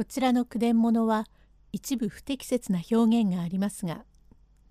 [0.00, 1.26] こちらの句伝物は
[1.72, 4.06] 一部不適切な表現がありますが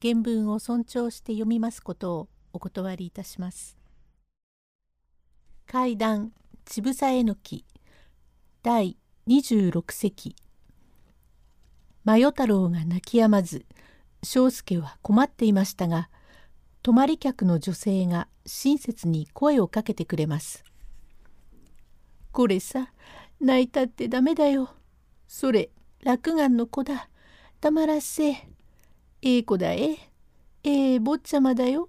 [0.02, 3.78] 原文を尊重して読みますことをお断りいたします。
[5.68, 6.31] 階段
[6.65, 7.64] ちぶさえのき
[8.64, 8.97] 第
[9.28, 10.36] 26席
[12.04, 13.68] マヨ太郎が泣き止まず
[14.23, 16.09] 庄助は困っていましたが
[16.82, 20.64] 泊まり客の女性が親切に声をかけてくれます。
[22.32, 22.91] これさ
[23.39, 24.71] 泣いたってダメだよ。
[25.29, 25.69] それ
[26.04, 27.07] 落雁の子だ。
[27.61, 28.32] 黙らせ。
[28.32, 28.47] え
[29.21, 29.96] え子だえ。
[30.64, 31.88] ええ坊ちゃまだよ。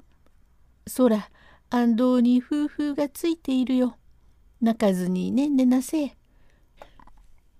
[0.87, 1.31] そら
[1.71, 3.97] 安藤に夫婦がついているよ。
[4.61, 6.19] 泣かずにねんねなせ。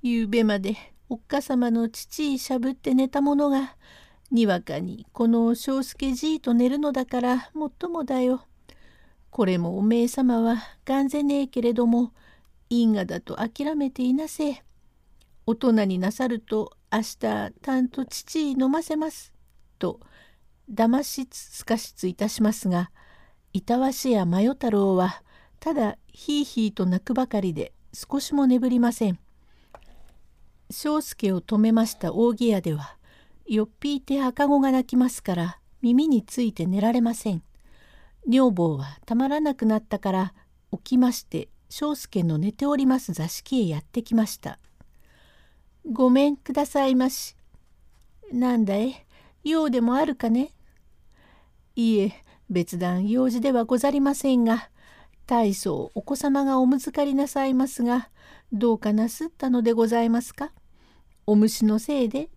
[0.03, 0.77] ゆうべまで
[1.09, 3.75] おっかさまの父しゃぶって寝たものが
[4.31, 8.45] にわかにこの庄助じいと寝るのだからもっともだよ。
[9.31, 12.13] これもおめえ様はがんぜねえけれども
[12.69, 14.63] 因果だと諦めていなせ。
[15.51, 17.17] 大人になさると明日
[17.61, 19.33] たんと父飲ませます。
[19.81, 19.99] と
[20.73, 22.93] 騙しつかしついたしますが
[23.53, 25.25] 板橋やマヨ太郎は
[25.59, 29.19] ただひいひいと泣くばかりで少しも眠りません。
[30.71, 32.97] 庄助を止めました扇屋では
[33.45, 37.43] よっぴいて赤子が泣きますから耳について寝られません。
[38.29, 40.35] 女房はたまらなくなったから
[40.71, 44.60] 起きまして庄助の寝ております座敷へやってきました。
[45.87, 47.37] ごめんくださいまし。
[48.33, 49.07] なんだい？
[49.45, 50.51] 用でもあるかね？
[51.75, 52.13] いえ
[52.51, 54.69] 別段用事ではござりませんが
[55.27, 58.11] 大層お子様がおむずかりなさいますが
[58.53, 60.53] どうかなすったのでございますか？
[61.27, 62.29] お虫のせいで。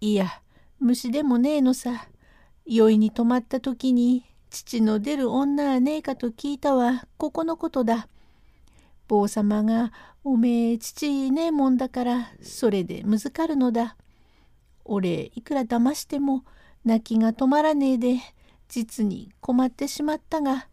[0.00, 0.40] いや
[0.78, 2.06] 虫でもねえのさ。
[2.64, 7.04] 酔いに泊まった時に父の出る女はねえかと聞いたわ。
[7.16, 8.08] ここのことだ。
[9.08, 13.96] 坊様がおめえ父いねえもんだからそれでむずかるのだ。
[14.84, 16.44] 俺いくら騙しても
[16.84, 18.16] 泣きが止まらねえで
[18.68, 20.68] 実に困ってしまったが。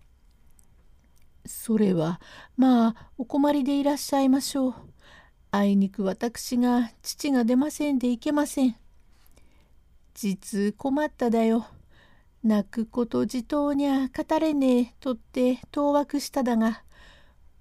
[1.46, 2.20] それは
[2.58, 4.74] まあお困りでいらっしゃいましょう。
[5.52, 8.76] あいにく私が父が出ませんでいけません。
[10.14, 11.68] 実困っただよ。
[12.44, 16.84] 泣くこと自頭にゃ語れねえとって当惑しただが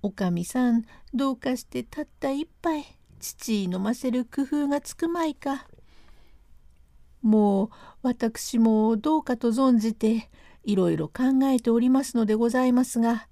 [0.06, 2.84] おかみさんどうかしてたった一杯
[3.18, 5.66] 父飲ませる工夫がつくまいか。
[7.22, 7.70] もう
[8.02, 10.30] 私もどうかと存じて
[10.62, 13.26] いろいろ考えておりますのでございますが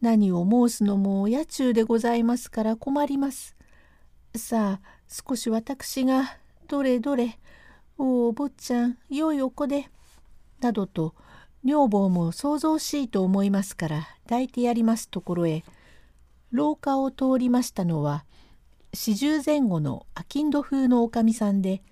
[0.00, 3.56] 何を申すのも野中でございますから困ります。
[4.36, 6.36] さあ少し私が
[6.68, 7.36] どれどれ
[7.98, 9.88] おお坊ちゃんよいお子で
[10.60, 11.16] などと
[11.64, 15.64] 女房も想像しいと思いますから抱いてやりますところへ
[16.52, 18.24] 廊下を通りましたのは
[18.94, 21.82] 四十前後の商人風のおかみさんで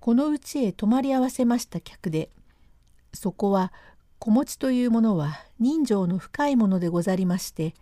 [0.00, 2.30] このうちへ泊まり合わせました客で
[3.14, 3.72] そこは
[4.18, 7.74] 子持ちというものは人情の深いものでござりまして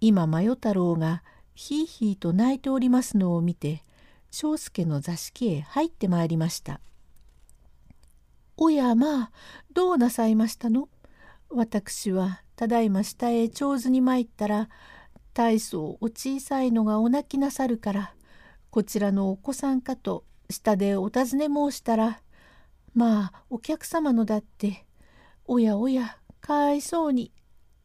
[0.00, 1.22] 今マヨ太郎が
[1.54, 3.82] ひいひいと泣いておりますのを見て
[4.30, 6.80] 庄助の座敷へ入ってまいりました。
[8.56, 9.30] おやまあ
[9.72, 10.88] どうなさいましたの？
[11.48, 14.68] 私はただいま下へ長図に参ったら
[15.34, 18.14] 大層お小さいのがお泣きなさるから
[18.70, 22.20] こちらのお子さんかと下でお尋ね申したら
[22.94, 24.84] まあお客様のだって
[25.44, 27.32] おやおやかわいそうに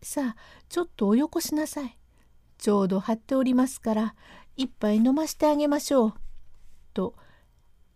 [0.02, 0.36] さあ
[0.70, 1.98] ちょっとおよこしなさい。
[2.64, 4.16] ちょうど張っておりますから
[4.56, 6.14] 一杯飲ましてあげましょう」
[6.96, 7.14] と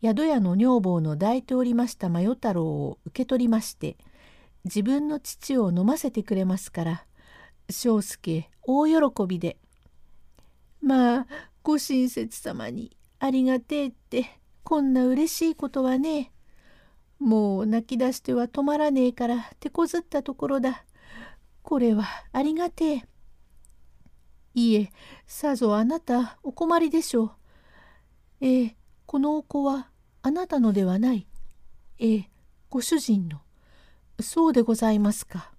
[0.03, 3.95] 宿屋の女房の抱いておりましたマヨ太郎を受け取りまして
[4.65, 7.05] 自分の父を飲ませてくれますから
[7.69, 8.93] 庄助大喜
[9.27, 9.57] びで
[10.81, 11.27] 「まあ
[11.63, 16.31] ご親切様にありがてえってこんなうれしいことはね。
[17.19, 20.85] もう泣き出しては止まらねえから手こずったところだ。
[21.63, 23.07] これはありがてえ。
[24.53, 24.91] いえ
[25.25, 27.31] さぞあなたお困りでしょう。
[28.41, 28.75] ええ
[29.05, 29.89] このお子は
[30.21, 31.27] あなたのではない。
[31.99, 32.29] ええ、
[32.69, 33.41] ご主人の。
[34.19, 35.51] そうでございますか。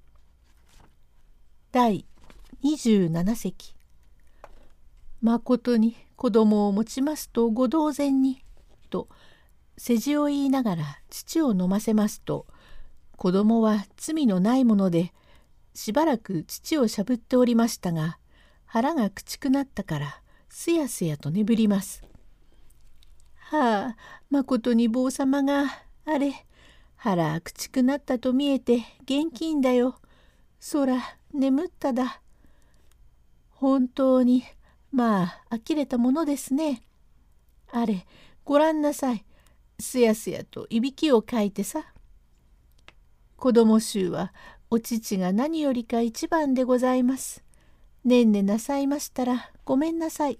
[1.71, 2.07] 第
[2.65, 3.75] 27席。
[5.21, 8.43] まことに子供を持ちますとご同然に、
[8.89, 9.07] と
[9.77, 12.47] 世辞を言いながら父を飲ませますと、
[13.19, 15.13] 子供は罪のないもので、
[15.75, 18.19] しばらく父をしゃぶっておりましたが、
[18.65, 22.03] 腹がくちくなったから、すやすやと眠ります。
[23.37, 23.97] はあ
[24.31, 25.67] まことに坊様が
[26.07, 26.47] あれ
[26.97, 30.01] 腹くちくなったと見えて現金だよ。
[30.61, 32.21] そら眠っただ。
[33.51, 34.45] 本当に
[34.93, 36.83] まあ呆れたものですね。
[37.71, 38.07] あれ
[38.45, 39.25] ごらんなさい
[39.79, 41.85] すやすやといびきをかいてさ。
[43.37, 44.33] 子供衆は
[44.71, 47.45] お父が何よりか一番でございます。
[48.05, 50.39] ねんねなさいましたらごめんなさい。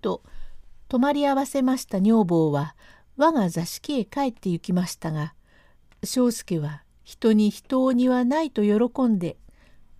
[0.00, 0.22] と
[0.88, 2.74] 泊まり合わせました女房は
[3.16, 5.34] 我が座敷へ帰って行きましたが
[6.04, 9.36] 庄助は人に人をにはないと喜んで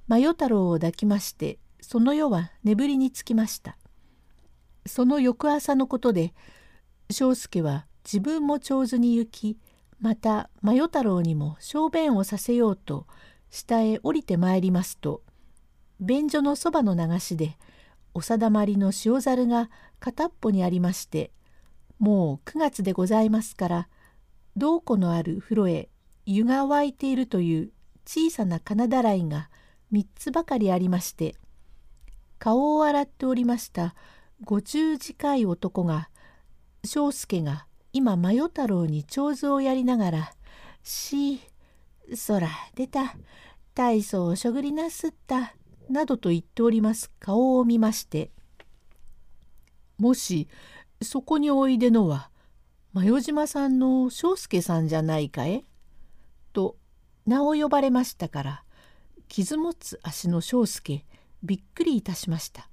[0.09, 3.77] 真代太郎を抱きましてその夜は眠りにつきました。
[4.87, 6.35] その翌朝のことで
[7.11, 9.59] 庄助は自分も長図に行き
[10.01, 13.07] また真代太郎にも小便をさせようと
[13.51, 15.23] 下へ降りてまいりますと
[16.01, 17.57] 便所のそばの流しで
[18.15, 19.71] お定まりの塩ざるが
[20.01, 21.31] 片っぽにありまして
[21.99, 23.89] もう9月でございますから
[24.57, 25.89] 銅庫のある風呂へ
[26.27, 27.71] 湯が沸いているという
[28.05, 29.49] 小さな金だらいが
[29.93, 31.35] 3つばかりありまして
[32.39, 33.95] 顔を洗っておりました
[34.45, 36.09] 五十近い男が
[36.85, 40.35] 庄助が今真代太郎に長図をやりながら
[40.83, 41.41] 「し
[42.15, 43.15] そら出た
[43.75, 45.55] 大層をしょぐりなすった」
[45.89, 48.31] などと言っております顔を見まして
[49.99, 50.49] 「もし
[51.03, 52.31] そこにおいでのは
[52.93, 55.65] 真代島さんの庄助さんじゃないかえ?」
[56.53, 56.77] と
[57.27, 58.65] 名を呼ばれましたから
[59.33, 61.07] 傷持つ足の庄助
[61.43, 62.69] びっくりいたしました。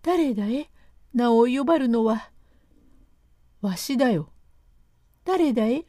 [0.00, 0.70] 誰だえ？
[1.12, 2.30] 名を呼ばるのは？
[3.60, 4.30] わしだよ。
[5.26, 5.84] 誰だえ？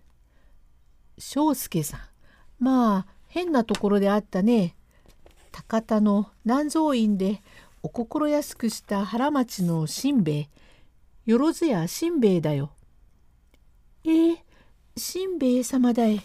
[1.18, 2.00] 庄助さん。
[2.60, 4.76] まあ変なところであったね。
[5.54, 7.42] 高田の南蔵院で
[7.82, 10.50] お心安くした原町のしんべヱ
[11.26, 12.74] よろずやしんべヱだよ。
[14.04, 14.38] えー、
[14.98, 16.20] しんべヱ様だえ。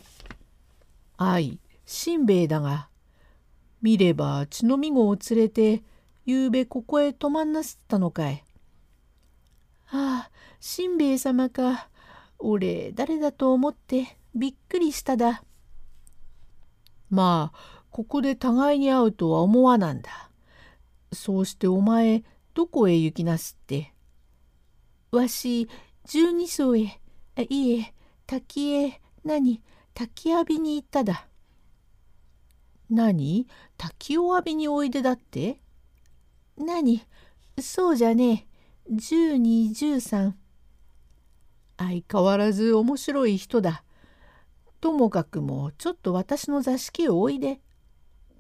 [1.19, 2.89] あいしんべヱだが
[3.83, 5.83] 見れば血のみ子を連れて
[6.25, 8.45] ゆうべここへ泊まんなすったのかい。
[9.91, 10.31] ああ
[10.61, 11.89] しんべヱ様か
[12.39, 15.43] 俺誰だと思ってびっくりしただ。
[17.11, 20.31] まあここで互いに会うとは思わなんだ。
[21.13, 22.23] そうしてお前
[22.55, 23.93] どこへ行きなすって。
[25.11, 25.69] わし
[26.07, 27.01] 十二層へ
[27.37, 27.95] あいえ
[28.27, 29.61] 滝へ何
[29.93, 31.27] 滝浴びに行っただ。
[32.93, 33.47] 何？
[33.79, 35.61] 滝を浴びにおいでだって？
[36.59, 37.03] 何？
[37.59, 38.47] そうじゃね
[38.91, 40.37] え十二十三
[41.79, 43.83] 相変わらず面白い人だ。
[44.81, 47.61] ともかくもちょっと私の座敷へおいで。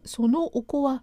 [0.04, 1.02] そのお子は？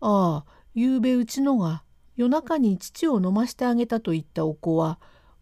[0.00, 1.84] ああゆうべうちのが
[2.16, 4.98] 夜中に父を飲ましてあげたと言ったお子は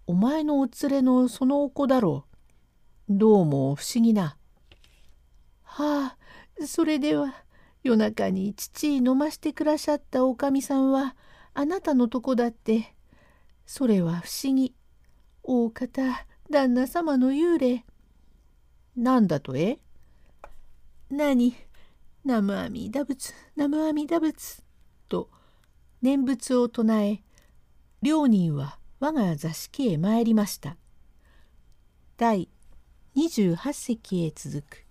[0.06, 2.25] お前のお連れのそのお子だろ
[3.08, 3.12] う。
[3.16, 4.37] どうも不思議な。
[5.62, 6.16] はあ
[6.66, 7.34] それでは
[7.82, 11.14] 夜中に父飲ましてくらしゃったおかみさんは
[11.55, 12.94] あなたのとこだって
[13.66, 14.75] それは不思議。
[15.43, 17.84] 大方旦那様の幽霊。
[18.96, 19.78] なんだとえ？
[21.10, 21.55] 何？
[22.25, 24.62] 南無阿弥陀仏南無阿弥陀仏
[25.08, 25.31] と
[26.02, 27.22] 念仏を唱え
[28.02, 30.76] 両人は我が座敷へ参りました。
[32.16, 32.49] 第
[33.16, 34.88] 28席へ続く